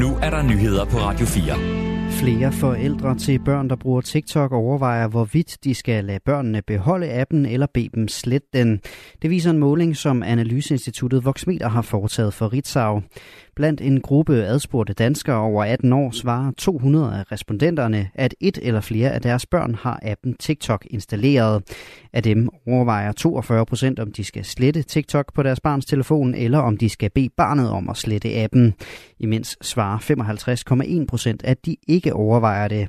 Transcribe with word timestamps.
Nu 0.00 0.16
er 0.22 0.30
der 0.30 0.42
nyheder 0.42 0.84
på 0.84 0.96
Radio 0.96 1.26
4. 1.26 1.80
Flere 2.10 2.52
forældre 2.52 3.18
til 3.18 3.38
børn, 3.38 3.68
der 3.68 3.76
bruger 3.76 4.00
TikTok, 4.00 4.52
overvejer, 4.52 5.08
hvorvidt 5.08 5.58
de 5.64 5.74
skal 5.74 6.04
lade 6.04 6.20
børnene 6.24 6.62
beholde 6.62 7.12
appen 7.12 7.46
eller 7.46 7.66
bede 7.74 7.88
dem 7.94 8.08
slette 8.08 8.48
den. 8.52 8.80
Det 9.22 9.30
viser 9.30 9.50
en 9.50 9.58
måling, 9.58 9.96
som 9.96 10.22
Analyseinstituttet 10.22 11.24
Voxmeter 11.24 11.68
har 11.68 11.82
foretaget 11.82 12.34
for 12.34 12.52
Ritzau. 12.52 13.02
Blandt 13.56 13.80
en 13.80 14.00
gruppe 14.00 14.44
adspurgte 14.44 14.92
danskere 14.92 15.36
over 15.36 15.64
18 15.64 15.92
år 15.92 16.10
svarer 16.10 16.52
200 16.58 17.14
af 17.18 17.32
respondenterne, 17.32 18.10
at 18.14 18.34
et 18.40 18.58
eller 18.62 18.80
flere 18.80 19.10
af 19.10 19.20
deres 19.20 19.46
børn 19.46 19.74
har 19.74 20.00
appen 20.02 20.34
TikTok 20.34 20.86
installeret. 20.90 21.62
Af 22.12 22.22
dem 22.22 22.48
overvejer 22.66 23.12
42 23.12 23.66
procent, 23.66 23.98
om 23.98 24.12
de 24.12 24.24
skal 24.24 24.44
slette 24.44 24.82
TikTok 24.82 25.34
på 25.34 25.42
deres 25.42 25.60
barns 25.60 25.86
telefon, 25.86 26.34
eller 26.34 26.58
om 26.58 26.76
de 26.76 26.88
skal 26.88 27.10
bede 27.10 27.28
barnet 27.36 27.70
om 27.70 27.88
at 27.88 27.96
slette 27.96 28.36
appen. 28.36 28.74
Imens 29.20 29.58
svarer 29.60 29.98
55,1 29.98 31.06
procent, 31.06 31.44
at 31.44 31.66
de 31.66 31.76
ikke 31.88 32.12
overvejer 32.12 32.68
det. 32.68 32.88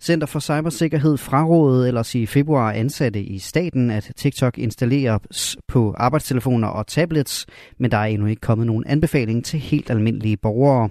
Center 0.00 0.26
for 0.26 0.40
Cybersikkerhed 0.40 1.16
frarådede 1.16 1.88
ellers 1.88 2.14
i 2.14 2.26
februar 2.26 2.72
ansatte 2.72 3.20
i 3.20 3.38
staten, 3.38 3.90
at 3.90 4.12
TikTok 4.16 4.58
installeres 4.58 5.56
på 5.68 5.94
arbejdstelefoner 5.96 6.68
og 6.68 6.86
tablets, 6.86 7.46
men 7.78 7.90
der 7.90 7.96
er 7.96 8.04
endnu 8.04 8.26
ikke 8.26 8.40
kommet 8.40 8.66
nogen 8.66 8.84
anbefaling 8.86 9.44
til 9.44 9.58
helt 9.60 9.90
almindelige 9.90 10.36
borgere. 10.36 10.88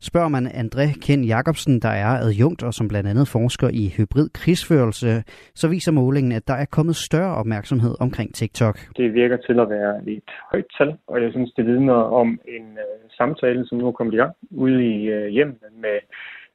Spørger 0.00 0.28
man 0.28 0.46
André 0.46 1.00
Ken 1.00 1.24
Jacobsen, 1.24 1.80
der 1.80 1.88
er 1.88 2.06
adjunkt 2.06 2.62
og 2.62 2.74
som 2.74 2.88
blandt 2.88 3.08
andet 3.08 3.28
forsker 3.28 3.68
i 3.72 3.94
hybrid 3.96 4.28
krigsførelse, 4.34 5.22
så 5.54 5.68
viser 5.68 5.92
målingen, 5.92 6.32
at 6.32 6.48
der 6.48 6.54
er 6.54 6.64
kommet 6.64 6.96
større 6.96 7.34
opmærksomhed 7.34 7.94
omkring 8.00 8.34
TikTok. 8.34 8.78
Det 8.96 9.14
virker 9.14 9.36
til 9.36 9.60
at 9.60 9.70
være 9.70 9.94
et 10.06 10.30
højt 10.52 10.66
tal, 10.78 10.96
og 11.06 11.22
jeg 11.22 11.30
synes, 11.30 11.52
det 11.56 11.66
vidner 11.66 11.94
om 11.94 12.28
en 12.28 12.66
øh, 12.72 13.10
samtale, 13.10 13.66
som 13.66 13.78
nu 13.78 13.86
er 13.86 13.92
kommet 13.92 14.14
i 14.14 14.16
gang 14.16 14.31
ude 14.50 14.86
i 14.86 15.42
uh, 15.42 15.48
med 15.80 15.98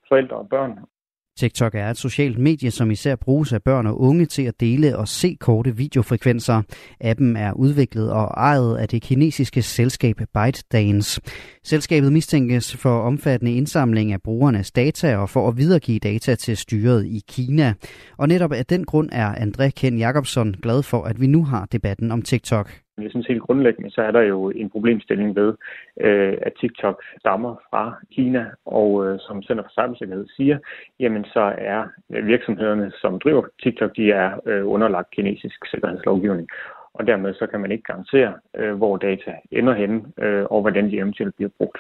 forældre 0.10 0.36
og 0.36 0.50
børn 0.50 0.72
TikTok 1.38 1.76
er 1.76 1.90
et 1.90 1.98
socialt 1.98 2.38
medie, 2.38 2.72
som 2.72 2.92
især 2.92 3.16
bruges 3.16 3.54
af 3.54 3.64
børn 3.64 3.88
og 3.88 4.02
unge 4.02 4.26
til 4.26 4.44
at 4.44 4.60
dele 4.60 4.98
og 4.98 5.08
se 5.08 5.38
korte 5.40 5.76
videofrekvenser. 5.76 6.62
Appen 7.02 7.36
er 7.36 7.54
udviklet 7.54 8.12
og 8.12 8.26
ejet 8.26 8.78
af 8.78 8.88
det 8.88 9.02
kinesiske 9.02 9.62
selskab 9.62 10.16
ByteDance. 10.34 11.22
Selskabet 11.64 12.14
mistænkes 12.14 12.76
for 12.76 13.00
omfattende 13.00 13.54
indsamling 13.54 14.12
af 14.12 14.22
brugernes 14.22 14.72
data 14.72 15.18
og 15.18 15.30
for 15.30 15.48
at 15.48 15.58
videregive 15.58 16.00
data 16.00 16.36
til 16.36 16.58
styret 16.58 17.06
i 17.06 17.22
Kina. 17.28 17.74
Og 18.18 18.28
netop 18.28 18.52
af 18.52 18.66
den 18.66 18.86
grund 18.86 19.10
er 19.12 19.36
André 19.36 19.70
Ken 19.70 19.98
Jacobson 19.98 20.56
glad 20.62 20.84
for, 20.84 21.04
at 21.04 21.22
vi 21.22 21.28
nu 21.28 21.44
har 21.44 21.66
debatten 21.66 22.12
om 22.12 22.22
TikTok. 22.22 22.87
Jeg 23.02 23.10
synes 23.12 23.28
helt 23.28 23.42
grundlæggende, 23.42 23.92
så 23.92 24.02
er 24.02 24.12
der 24.12 24.22
jo 24.22 24.50
en 24.50 24.70
problemstilling 24.70 25.36
ved, 25.36 25.54
øh, 26.02 26.38
at 26.42 26.54
TikTok 26.62 27.04
stammer 27.20 27.56
fra 27.70 27.94
Kina, 28.12 28.46
og 28.66 29.06
øh, 29.06 29.20
som 29.20 29.44
Center 29.44 29.64
for 29.64 29.74
Cybersikkerhed 29.78 30.28
siger, 30.38 30.58
jamen 31.00 31.24
så 31.26 31.54
er 31.58 31.82
virksomhederne, 32.24 32.92
som 33.02 33.20
driver 33.20 33.44
TikTok, 33.64 33.96
de 33.96 34.12
er 34.12 34.30
øh, 34.46 34.68
underlagt 34.68 35.12
kinesisk 35.12 35.60
sikkerhedslovgivning. 35.72 36.48
Og 36.94 37.08
dermed 37.08 37.34
så 37.34 37.48
kan 37.52 37.60
man 37.60 37.72
ikke 37.72 37.84
garantere, 37.84 38.34
øh, 38.58 38.74
hvor 38.76 38.98
data 38.98 39.32
ender 39.52 39.74
henne, 39.74 40.02
øh, 40.24 40.44
og 40.44 40.62
hvordan 40.62 40.86
de 40.92 40.98
eventuelt 40.98 41.36
bliver 41.36 41.50
brugt. 41.58 41.78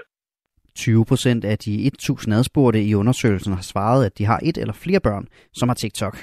20 0.75 1.05
procent 1.05 1.45
af 1.45 1.57
de 1.57 1.87
1000 1.87 2.33
adspurgte 2.33 2.83
i 2.83 2.95
undersøgelsen 2.95 3.53
har 3.53 3.61
svaret, 3.61 4.05
at 4.05 4.17
de 4.17 4.25
har 4.25 4.39
et 4.43 4.57
eller 4.57 4.73
flere 4.73 4.99
børn, 4.99 5.27
som 5.53 5.69
har 5.69 5.75
TikTok. 5.75 6.15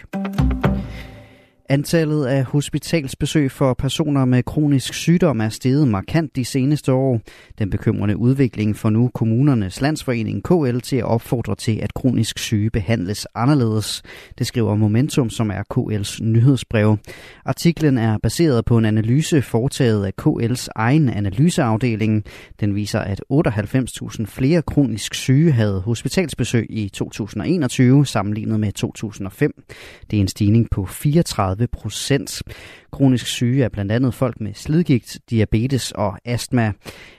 Antallet 1.69 2.27
af 2.27 2.45
hospitalsbesøg 2.45 3.51
for 3.51 3.75
personer 3.75 4.25
med 4.25 4.43
kronisk 4.43 4.95
sygdom 4.95 5.41
er 5.41 5.49
steget 5.49 5.89
markant 5.89 6.37
de 6.37 6.45
seneste 6.45 6.93
år. 6.93 7.21
Den 7.59 7.71
bekymrende 7.71 8.17
udvikling 8.17 8.77
får 8.77 8.91
nu 8.91 9.11
kommunernes 9.15 9.81
landsforening 9.81 10.45
KL 10.45 10.79
til 10.79 10.97
at 10.97 11.05
opfordre 11.05 11.55
til, 11.55 11.79
at 11.83 11.95
kronisk 11.95 12.39
syge 12.39 12.71
behandles 12.71 13.27
anderledes. 13.35 14.03
Det 14.39 14.47
skriver 14.47 14.75
Momentum, 14.75 15.31
som 15.31 15.51
er 15.51 15.63
KL's 15.75 16.25
nyhedsbrev. 16.25 16.97
Artiklen 17.45 17.99
er 17.99 18.19
baseret 18.19 18.65
på 18.65 18.79
en 18.79 18.85
analyse 18.85 19.43
foretaget 19.43 20.07
af 20.07 20.13
KL's 20.23 20.67
egen 20.75 21.09
analyseafdeling. 21.09 22.25
Den 22.61 22.75
viser, 22.75 23.01
at 23.01 23.23
98.000 23.33 24.25
flere 24.27 24.63
kronisk 24.63 25.15
syge 25.15 25.53
havde 25.53 25.81
hospitalsbesøg 25.81 26.67
i 26.71 26.89
2021 26.89 28.07
sammenlignet 28.07 28.61
med 28.61 28.73
2005. 28.73 29.65
Det 30.11 30.17
er 30.17 30.21
en 30.21 30.29
stigning 30.29 30.71
på 30.71 30.87
34 30.87 31.54
30 31.55 31.67
procent. 31.67 32.43
Kronisk 32.93 33.27
syge 33.27 33.65
er 33.65 33.69
blandt 33.69 33.93
andet 33.93 34.15
folk 34.15 34.41
med 34.41 34.55
slidgigt, 34.55 35.19
diabetes 35.31 35.93
og 35.93 36.19
astma. 36.25 36.73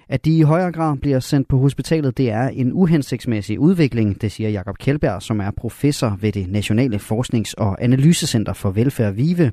At 0.09 0.25
de 0.25 0.37
i 0.37 0.41
højere 0.41 0.71
grad 0.71 0.97
bliver 0.97 1.19
sendt 1.19 1.47
på 1.47 1.57
hospitalet, 1.57 2.17
det 2.17 2.31
er 2.31 2.47
en 2.47 2.73
uhensigtsmæssig 2.73 3.59
udvikling, 3.59 4.21
det 4.21 4.31
siger 4.31 4.49
Jakob 4.49 4.77
Kjeldberg, 4.77 5.21
som 5.21 5.39
er 5.39 5.51
professor 5.57 6.17
ved 6.21 6.31
det 6.31 6.51
Nationale 6.51 6.99
Forsknings- 6.99 7.53
og 7.57 7.83
Analysecenter 7.83 8.53
for 8.53 8.71
Velfærd 8.71 9.13
Vive. 9.13 9.51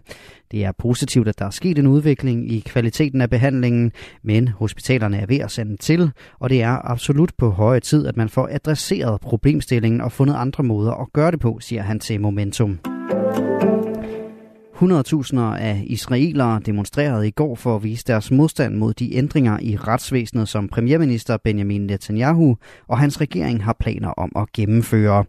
Det 0.51 0.65
er 0.65 0.73
positivt, 0.79 1.29
at 1.29 1.39
der 1.39 1.45
er 1.47 1.51
sket 1.51 1.79
en 1.79 1.87
udvikling 1.87 2.53
i 2.53 2.61
kvaliteten 2.61 3.21
af 3.21 3.31
behandlingen, 3.31 3.93
men 4.23 4.49
hospitalerne 4.49 5.19
er 5.19 5.27
ved 5.27 5.39
at 5.39 5.51
sende 5.51 5.77
til, 5.77 6.11
og 6.39 6.51
det 6.51 6.63
er 6.63 6.91
absolut 6.91 7.33
på 7.39 7.51
høje 7.51 7.81
tid, 7.81 8.07
at 8.07 8.17
man 8.17 8.29
får 8.29 8.49
adresseret 8.53 9.21
problemstillingen 9.21 10.01
og 10.01 10.13
fundet 10.13 10.35
andre 10.35 10.65
måder 10.65 10.93
at 10.93 11.13
gøre 11.13 11.31
det 11.31 11.41
på, 11.41 11.59
siger 11.61 11.83
han 11.83 12.01
til 12.01 12.21
Momentum. 12.21 12.92
100.000 14.83 15.39
af 15.39 15.85
israelere 15.87 16.61
demonstrerede 16.67 17.29
i 17.29 17.31
går 17.31 17.55
for 17.55 17.77
at 17.77 17.83
vise 17.83 18.05
deres 18.07 18.31
modstand 18.31 18.75
mod 18.75 18.95
de 18.95 19.15
ændringer 19.15 19.59
i 19.61 19.77
retsvæsenet, 19.77 20.49
som 20.49 20.69
premierminister 20.69 21.37
Benjamin 21.37 21.87
Netanyahu 21.87 22.57
og 22.89 22.99
hans 22.99 23.21
regering 23.21 23.65
har 23.65 23.77
planer 23.81 24.09
om 24.09 24.33
at 24.37 24.53
gennemføre. 24.53 25.25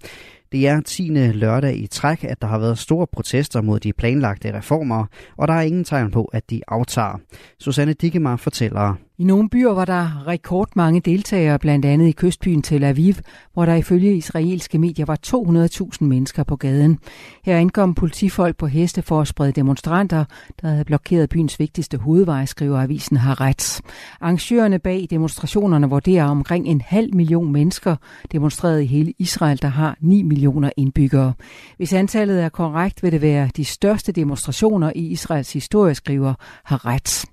Det 0.53 0.67
er 0.67 0.81
10. 0.81 1.03
lørdag 1.33 1.77
i 1.77 1.87
træk, 1.87 2.23
at 2.23 2.41
der 2.41 2.47
har 2.47 2.57
været 2.57 2.77
store 2.77 3.07
protester 3.07 3.61
mod 3.61 3.79
de 3.79 3.93
planlagte 3.93 4.57
reformer, 4.57 5.05
og 5.37 5.47
der 5.47 5.53
er 5.53 5.61
ingen 5.61 5.83
tegn 5.83 6.11
på, 6.11 6.25
at 6.25 6.49
de 6.49 6.61
aftager. 6.67 7.19
Susanne 7.59 7.93
Dikkemar 7.93 8.35
fortæller. 8.35 8.95
I 9.17 9.23
nogle 9.23 9.49
byer 9.49 9.71
var 9.71 9.85
der 9.85 10.27
rekordmange 10.27 10.99
deltagere, 10.99 11.59
blandt 11.59 11.85
andet 11.85 12.07
i 12.07 12.11
kystbyen 12.11 12.61
Tel 12.61 12.83
Aviv, 12.83 13.13
hvor 13.53 13.65
der 13.65 13.73
ifølge 13.73 14.15
israelske 14.15 14.79
medier 14.79 15.05
var 15.05 15.17
200.000 15.27 16.05
mennesker 16.05 16.43
på 16.43 16.55
gaden. 16.55 16.99
Her 17.45 17.57
ankom 17.57 17.93
politifolk 17.93 18.57
på 18.57 18.67
heste 18.67 19.01
for 19.01 19.21
at 19.21 19.27
sprede 19.27 19.51
demonstranter, 19.51 20.25
der 20.61 20.67
havde 20.67 20.85
blokeret 20.85 21.29
byens 21.29 21.59
vigtigste 21.59 21.97
hovedvej, 21.97 22.45
skriver 22.45 22.81
avisen 22.81 23.17
Haaretz. 23.17 23.81
Arrangørerne 24.21 24.79
bag 24.79 25.07
demonstrationerne 25.09 25.89
vurderer 25.89 26.25
omkring 26.25 26.67
en 26.67 26.81
halv 26.81 27.15
million 27.15 27.51
mennesker 27.51 27.95
demonstreret 28.31 28.81
i 28.81 28.85
hele 28.85 29.13
Israel, 29.19 29.61
der 29.61 29.67
har 29.67 29.97
9 30.01 30.21
millioner 30.23 30.42
millioner 30.43 30.69
indbyggere. 30.77 31.33
Hvis 31.77 31.93
antallet 31.93 32.43
er 32.43 32.49
korrekt, 32.49 33.03
vil 33.03 33.11
det 33.11 33.21
være 33.21 33.49
de 33.57 33.65
største 33.65 34.11
demonstrationer 34.11 34.91
i 34.95 35.07
Israels 35.07 35.53
historie, 35.53 35.95
skriver 35.95 36.33
Haaretz. 36.63 37.25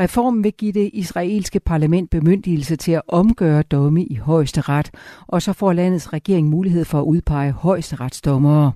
Reformen 0.00 0.44
vil 0.44 0.52
give 0.52 0.72
det 0.72 0.90
israelske 0.92 1.60
parlament 1.60 2.10
bemyndigelse 2.10 2.76
til 2.76 2.92
at 2.92 3.02
omgøre 3.08 3.62
domme 3.62 4.04
i 4.04 4.14
højeste 4.14 4.60
ret, 4.60 4.90
og 5.26 5.42
så 5.42 5.52
får 5.52 5.72
landets 5.72 6.12
regering 6.12 6.48
mulighed 6.48 6.84
for 6.84 6.98
at 6.98 7.04
udpege 7.04 7.52
højesteretsdommere. 7.52 8.72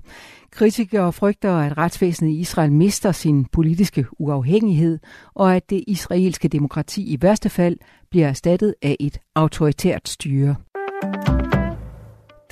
Kritikere 0.51 1.13
frygter, 1.13 1.53
at 1.53 1.77
retsvæsenet 1.77 2.31
i 2.31 2.39
Israel 2.39 2.71
mister 2.71 3.11
sin 3.11 3.45
politiske 3.45 4.05
uafhængighed, 4.19 4.99
og 5.33 5.55
at 5.55 5.69
det 5.69 5.83
israelske 5.87 6.47
demokrati 6.47 7.13
i 7.13 7.17
værste 7.21 7.49
fald 7.49 7.77
bliver 8.11 8.27
erstattet 8.27 8.75
af 8.81 8.97
et 8.99 9.17
autoritært 9.35 10.09
styre. 10.09 10.55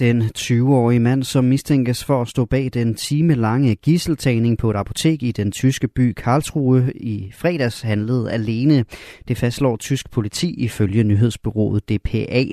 Den 0.04 0.22
20-årige 0.38 1.00
mand, 1.00 1.24
som 1.24 1.44
mistænkes 1.44 2.04
for 2.04 2.22
at 2.22 2.28
stå 2.28 2.46
bag 2.46 2.70
den 2.74 2.96
timelange 2.96 3.76
gisseltagning 3.76 4.58
på 4.58 4.70
et 4.70 4.76
apotek 4.76 5.24
i 5.24 5.32
den 5.32 5.52
tyske 5.52 5.88
by 5.88 6.14
Karlsruhe 6.14 6.94
i 6.96 7.32
fredags, 7.34 7.82
handlede 7.82 8.32
alene. 8.32 8.86
Det 9.28 9.38
fastslår 9.38 9.78
tysk 9.78 10.12
politi 10.12 10.54
ifølge 10.54 11.04
nyhedsbyrået 11.04 11.90
DPA. 11.90 12.46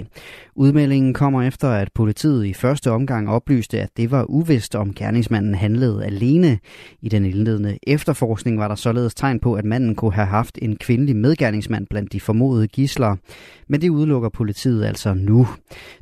Udmeldingen 0.55 1.15
kommer 1.15 1.43
efter, 1.43 1.69
at 1.69 1.89
politiet 1.95 2.47
i 2.47 2.53
første 2.53 2.91
omgang 2.91 3.31
oplyste, 3.31 3.81
at 3.81 3.89
det 3.97 4.11
var 4.11 4.25
uvist, 4.25 4.75
om 4.75 4.95
gerningsmanden 4.95 5.55
handlede 5.55 6.05
alene. 6.05 6.59
I 7.03 7.09
den 7.09 7.25
indledende 7.25 7.79
efterforskning 7.83 8.59
var 8.59 8.69
der 8.69 8.75
således 8.75 9.15
tegn 9.15 9.41
på, 9.41 9.55
at 9.55 9.65
manden 9.65 9.95
kunne 9.95 10.13
have 10.13 10.27
haft 10.27 10.59
en 10.63 10.77
kvindelig 10.77 11.17
medgerningsmand 11.17 11.87
blandt 11.91 12.13
de 12.13 12.21
formodede 12.21 12.69
gisler. 12.69 13.17
Men 13.69 13.81
det 13.81 13.89
udelukker 13.89 14.29
politiet 14.29 14.85
altså 14.85 15.15
nu. 15.15 15.49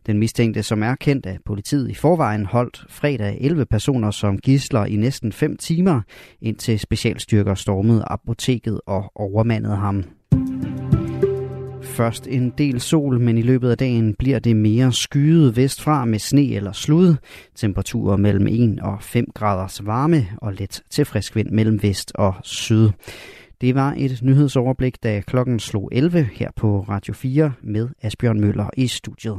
Den 0.06 0.18
mistænkte, 0.18 0.62
som 0.62 0.82
er 0.82 0.94
kendt 0.94 1.26
af 1.26 1.37
politiet 1.46 1.90
i 1.90 1.94
forvejen, 1.94 2.46
holdt 2.46 2.84
fredag 2.88 3.38
11 3.40 3.66
personer 3.66 4.10
som 4.10 4.38
gisler 4.38 4.84
i 4.84 4.96
næsten 4.96 5.32
5 5.32 5.56
timer, 5.56 6.00
indtil 6.40 6.78
specialstyrker 6.78 7.54
stormede 7.54 8.04
apoteket 8.06 8.80
og 8.86 9.12
overmandede 9.14 9.76
ham 9.76 10.04
først 11.98 12.26
en 12.26 12.50
del 12.58 12.80
sol, 12.80 13.20
men 13.20 13.38
i 13.38 13.42
løbet 13.42 13.70
af 13.70 13.78
dagen 13.78 14.14
bliver 14.14 14.38
det 14.38 14.56
mere 14.56 14.92
skyet 14.92 15.56
vestfra 15.56 16.04
med 16.04 16.18
sne 16.18 16.54
eller 16.54 16.72
slud. 16.72 17.16
Temperaturer 17.54 18.16
mellem 18.16 18.46
1 18.46 18.80
og 18.82 19.02
5 19.02 19.26
graders 19.34 19.86
varme 19.86 20.26
og 20.36 20.52
let 20.52 20.82
til 20.90 21.04
frisk 21.04 21.36
vind 21.36 21.50
mellem 21.50 21.82
vest 21.82 22.12
og 22.14 22.34
syd. 22.42 22.90
Det 23.60 23.74
var 23.74 23.94
et 23.96 24.22
nyhedsoverblik, 24.22 25.02
da 25.02 25.20
klokken 25.20 25.58
slog 25.58 25.88
11 25.92 26.28
her 26.32 26.50
på 26.56 26.80
Radio 26.88 27.14
4 27.14 27.52
med 27.62 27.88
Asbjørn 28.02 28.40
Møller 28.40 28.70
i 28.76 28.86
studiet. 28.86 29.38